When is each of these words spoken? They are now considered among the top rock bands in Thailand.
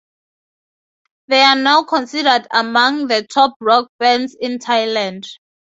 They 1.27 1.41
are 1.41 1.55
now 1.55 1.83
considered 1.83 2.47
among 2.49 3.05
the 3.05 3.23
top 3.31 3.53
rock 3.59 3.91
bands 3.99 4.35
in 4.41 4.57
Thailand. 4.57 5.27